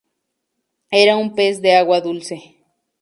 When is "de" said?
1.61-1.75